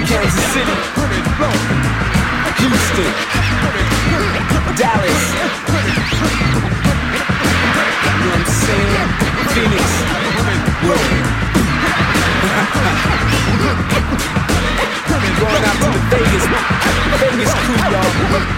Kansas 0.08 0.40
City, 0.54 0.72
Houston, 2.60 3.12
Dallas. 4.78 5.24
You 8.14 8.24
know 8.24 8.32
what 8.32 8.40
I'm 8.40 8.48
saying? 8.48 9.10
Phoenix. 9.52 9.84
Going 15.42 15.66
out 15.66 15.76
to 15.76 15.88
the 15.92 16.00
Vegas, 16.10 16.46
Vegas 17.20 17.52
crew, 17.66 17.76
y'all. 17.92 18.58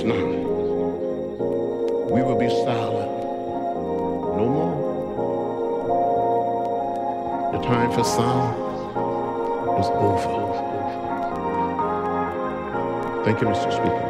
now. 0.00 0.14
We 2.10 2.22
will 2.22 2.38
be 2.38 2.48
silent. 2.48 3.10
No 4.38 4.48
more. 4.48 4.76
The 7.52 7.58
time 7.58 7.92
for 7.92 8.02
sound 8.02 8.56
is 9.78 9.88
over. 9.90 10.42
Thank 13.24 13.40
you, 13.42 13.48
Mr. 13.48 13.70
Speaker. 13.70 14.01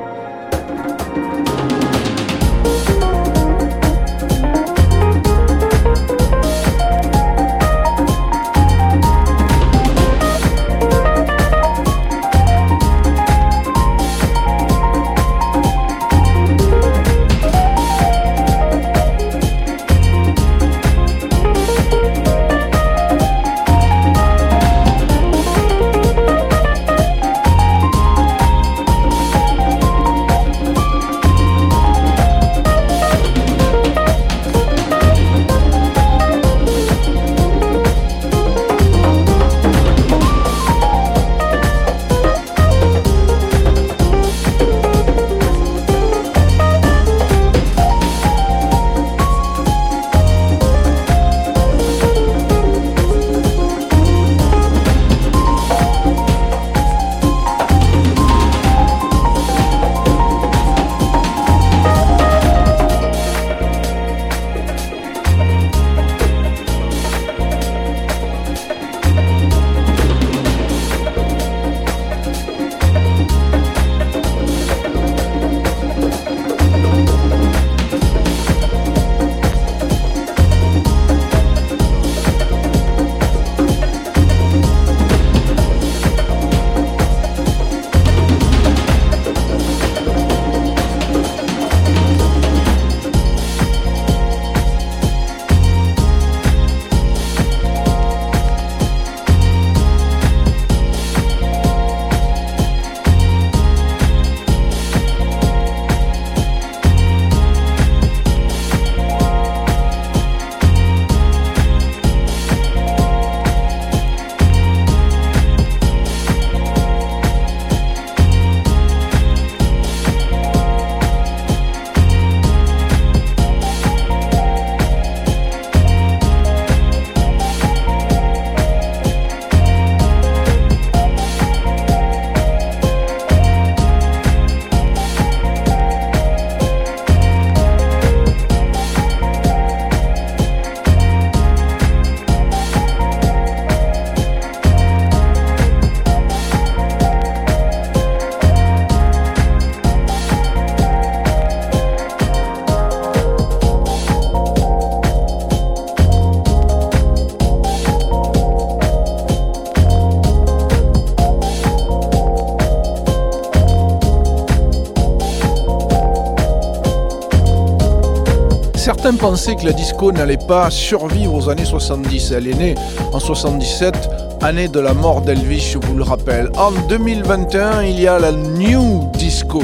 Pensaient 169.22 169.54
que 169.54 169.64
la 169.64 169.72
disco 169.72 170.10
n'allait 170.10 170.36
pas 170.36 170.68
survivre 170.68 171.32
aux 171.32 171.48
années 171.48 171.64
70. 171.64 172.32
Elle 172.32 172.48
est 172.48 172.54
née 172.54 172.74
en 173.12 173.20
77, 173.20 173.94
année 174.40 174.66
de 174.66 174.80
la 174.80 174.94
mort 174.94 175.20
d'Elvis, 175.20 175.60
je 175.60 175.78
vous 175.78 175.96
le 175.96 176.02
rappelle. 176.02 176.50
En 176.56 176.72
2021, 176.88 177.82
il 177.82 178.00
y 178.00 178.08
a 178.08 178.18
la 178.18 178.32
New 178.32 179.08
Disco. 179.14 179.62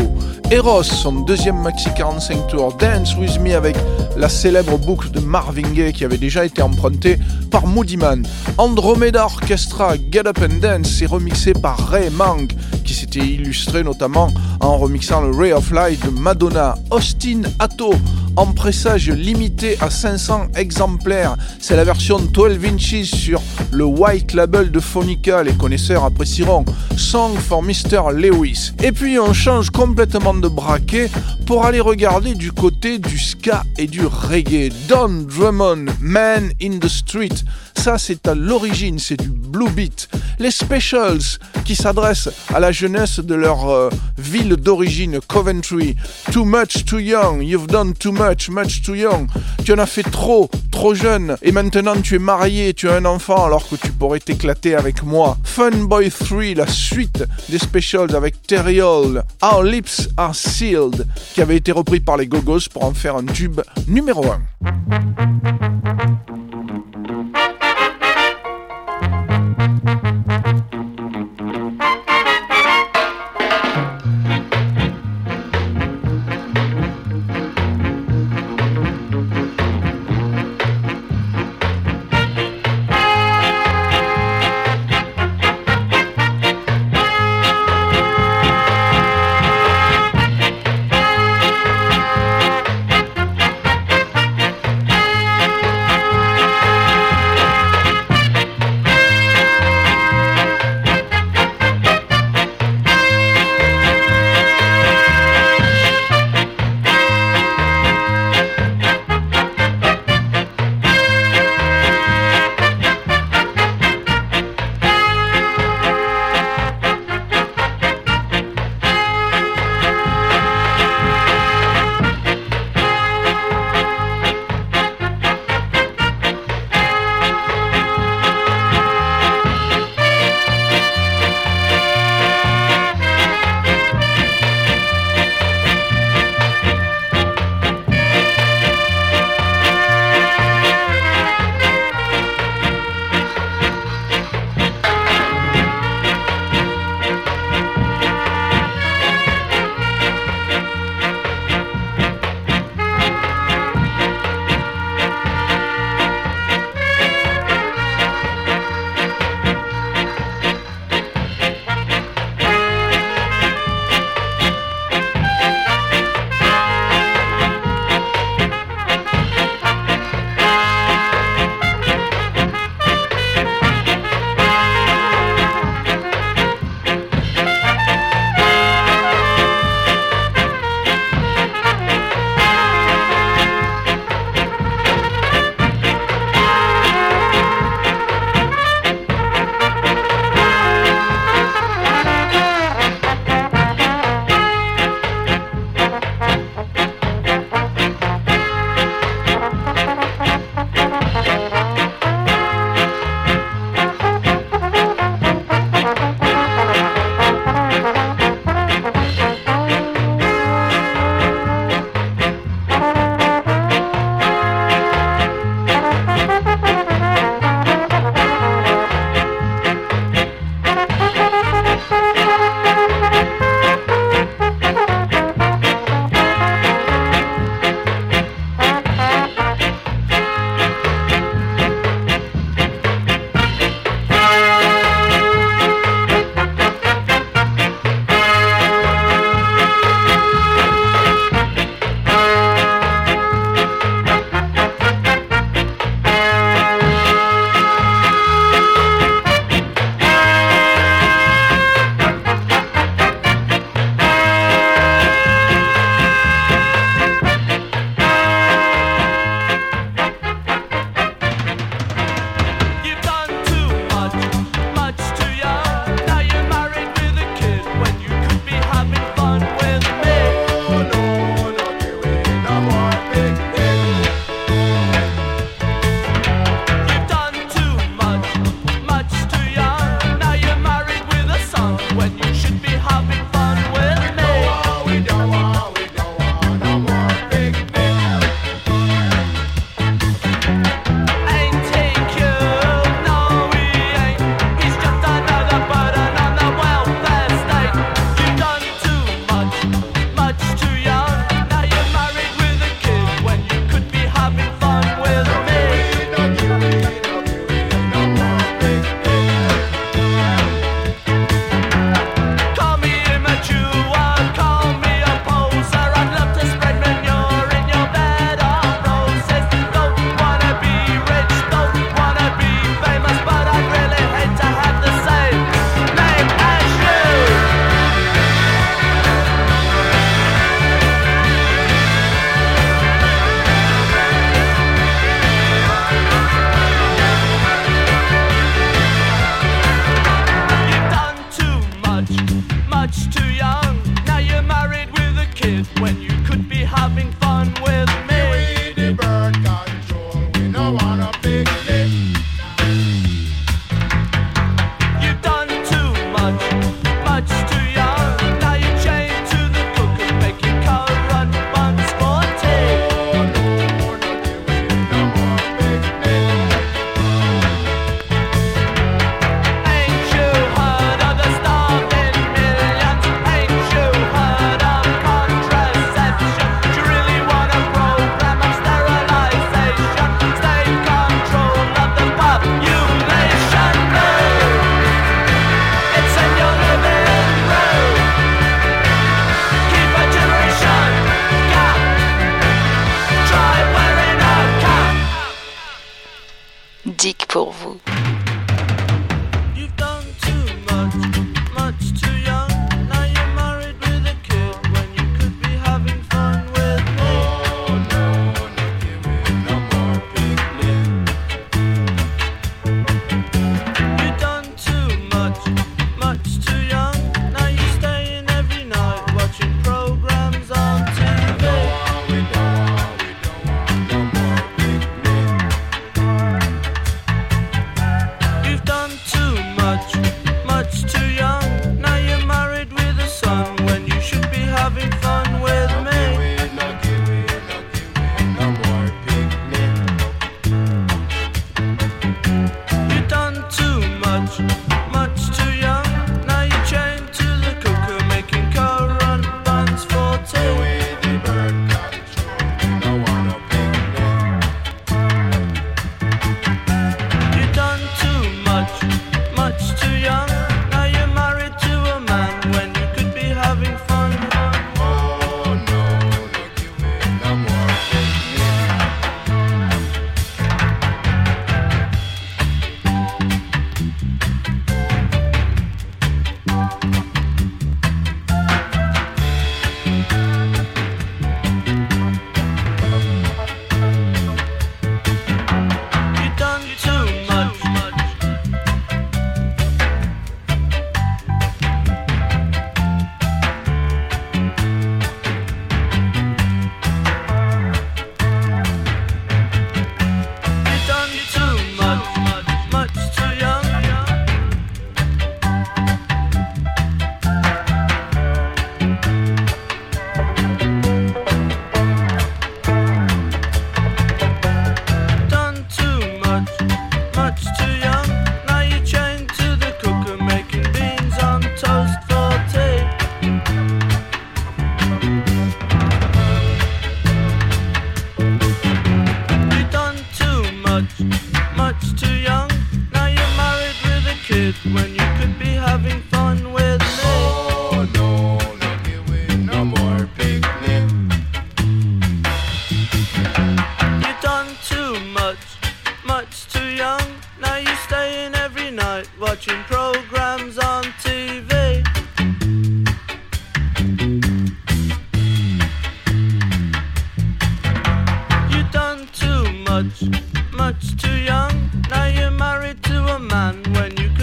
Eros, 0.53 0.85
son 0.85 1.25
deuxième 1.25 1.61
maxi 1.61 1.89
45 1.97 2.47
tour, 2.47 2.73
Dance 2.75 3.17
With 3.17 3.41
Me 3.41 3.57
avec 3.57 3.77
la 4.17 4.29
célèbre 4.29 4.79
boucle 4.79 5.11
de 5.11 5.19
Marvin 5.19 5.69
Gaye 5.75 5.93
qui 5.93 6.05
avait 6.05 6.19
déjà 6.19 6.45
été 6.45 6.63
empruntée 6.63 7.19
par 7.51 7.67
Moody 7.67 7.97
Man. 7.97 8.25
Andromeda 8.59 9.25
Orchestra 9.25 9.95
Get 10.11 10.27
Up 10.27 10.39
and 10.41 10.61
Dance 10.61 11.03
est 11.03 11.07
remixé 11.07 11.53
par 11.53 11.79
Ray 11.89 12.11
Mang 12.11 12.47
qui 12.85 12.95
s'était 12.95 13.19
illustré 13.19 13.83
notamment 13.83 14.29
en 14.61 14.79
remixant 14.79 15.21
le 15.21 15.37
Ray 15.37 15.53
of 15.53 15.71
Light 15.73 16.03
de 16.07 16.11
Madonna. 16.11 16.77
Austin 16.91 17.43
Atto 17.59 17.93
en 18.39 18.53
pressage 18.53 19.11
limité 19.11 19.77
à 19.81 19.91
500 19.91 20.53
exemplaires. 20.55 21.37
C'est 21.59 21.75
la 21.75 21.83
version 21.83 22.21
12 22.21 22.65
inches 22.67 23.03
sur 23.03 23.43
le 23.73 23.85
White 23.85 24.33
Label 24.33 24.71
de 24.71 24.79
Phonica. 24.79 25.43
Les 25.43 25.55
connaisseurs 25.55 26.05
apprécieront. 26.05 26.65
Song 26.97 27.37
for 27.37 27.65
Mr. 27.65 28.13
Lewis. 28.15 28.73
Et 28.81 28.93
puis 28.93 29.19
on 29.19 29.33
change 29.33 29.71
complètement 29.71 30.35
de 30.35 30.47
braquet 30.47 31.11
pour 31.47 31.65
aller 31.65 31.81
regarder 31.81 32.37
du 32.37 32.53
côté 32.53 32.99
du 32.99 33.19
ska 33.19 33.65
et 33.77 33.89
du 33.89 34.07
reggae. 34.07 34.71
Don 34.89 35.27
Drummond, 35.27 35.87
Man 36.01 36.53
in 36.63 36.79
the 36.79 36.89
Street. 36.89 37.35
Ça, 37.77 37.97
c'est 37.97 38.27
à 38.27 38.35
l'origine, 38.35 38.99
c'est 38.99 39.17
du 39.17 39.29
blue 39.29 39.71
beat. 39.71 40.09
Les 40.39 40.51
Specials, 40.51 41.39
qui 41.65 41.77
s'adressent 41.77 42.29
à 42.53 42.61
la 42.61 42.73
jeunesse 42.73 43.21
de 43.21 43.35
leur 43.35 43.69
euh, 43.71 43.89
ville 44.19 44.57
d'origine, 44.57 45.21
Coventry. 45.29 45.97
Too 46.33 46.45
much, 46.45 46.85
too 46.85 46.99
young. 46.99 47.41
You've 47.41 47.69
done 47.69 47.95
too 47.95 48.13
much, 48.29 48.51
much 48.51 48.83
too 48.83 48.95
young. 48.95 49.27
Tu 49.65 49.73
en 49.73 49.79
as 49.79 49.87
fait 49.87 50.03
trop, 50.03 50.51
trop 50.71 50.95
jeune. 50.95 51.37
Et 51.43 51.53
maintenant, 51.53 52.01
tu 52.01 52.17
es 52.17 52.19
marié, 52.19 52.75
tu 52.75 52.89
as 52.89 52.97
un 52.97 53.05
enfant, 53.05 53.45
alors 53.45 53.69
que 53.69 53.77
tu 53.77 53.91
pourrais 53.93 54.21
t'éclater 54.21 54.75
avec 54.75 55.03
moi. 55.03 55.39
Fun 55.45 55.71
Boy 55.71 56.11
3, 56.11 56.55
la 56.57 56.67
suite 56.67 57.25
des 57.49 57.59
Specials 57.59 58.15
avec 58.15 58.43
Terry 58.47 58.83
Hall. 58.83 59.23
Our 59.43 59.63
Lips 59.63 60.09
Are 60.17 60.35
Sealed, 60.35 61.07
qui 61.35 61.41
avait 61.41 61.57
été 61.57 61.73
repris 61.73 62.01
par 62.01 62.17
les 62.17 62.27
Gogos 62.27 62.69
pour 62.73 62.85
en 62.85 62.93
faire 62.93 63.17
un 63.17 63.25
tube 63.25 63.61
numéro 63.87 64.25
1. 64.27 64.41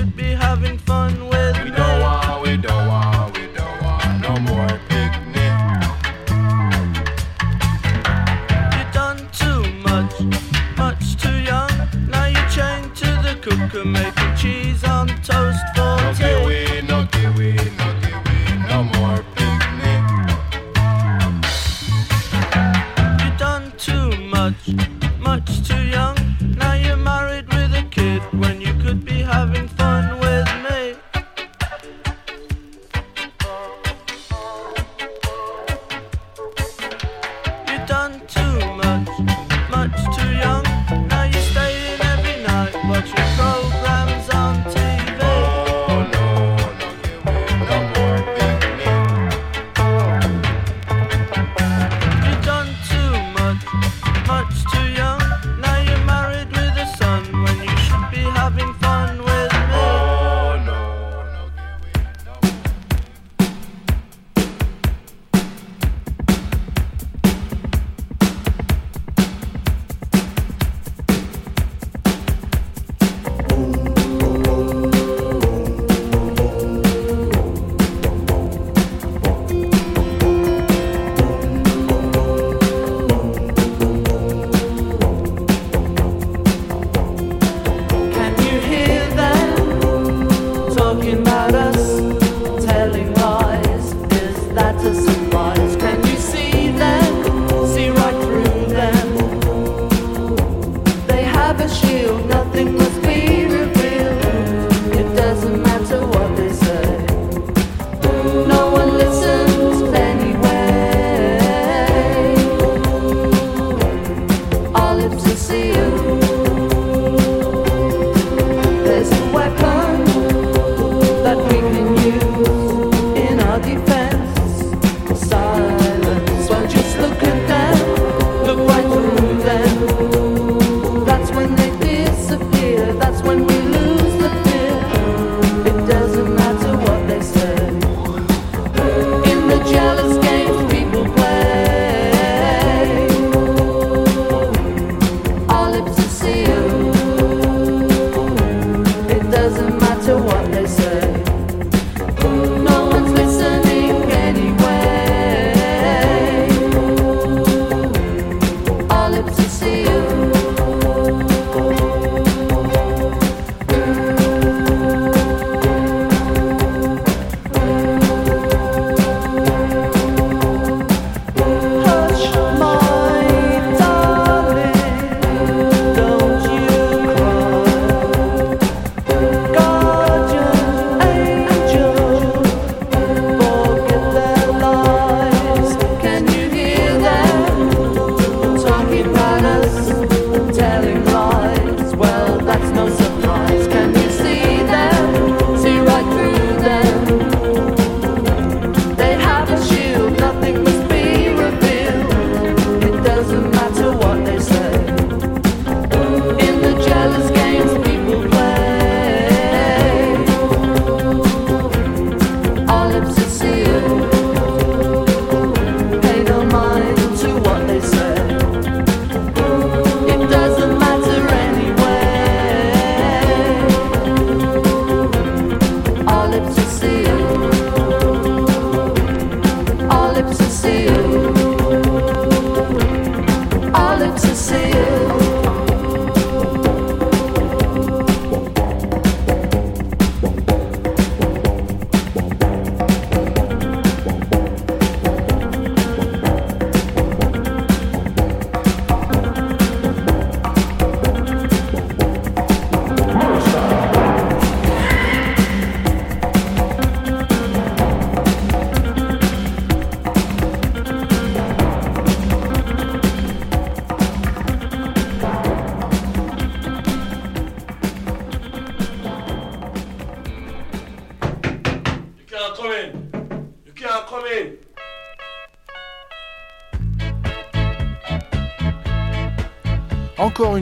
be 0.05 0.31
having 0.31 0.74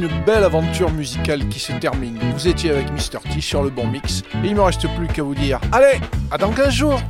une 0.04 0.26
belle 0.26 0.44
aventure 0.44 0.92
musicale 0.92 1.48
qui 1.48 1.60
se 1.60 1.72
termine. 1.74 2.20
Vous 2.34 2.48
étiez 2.48 2.72
avec 2.72 2.92
Mr. 2.92 3.20
T 3.34 3.42
sur 3.42 3.64
le 3.64 3.70
bon 3.70 3.88
mix 3.88 4.22
et 4.44 4.48
il 4.48 4.56
me 4.56 4.62
reste 4.62 4.88
plus 4.96 5.08
qu'à 5.08 5.24
vous 5.24 5.36
dire 5.36 5.60
allez, 5.72 6.00
à 6.32 6.38
dans 6.38 6.52
15 6.52 6.70
jours. 6.70 7.02